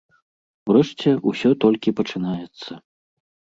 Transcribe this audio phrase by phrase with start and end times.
[0.71, 2.71] Урэшце, усё толькі пачынаецца!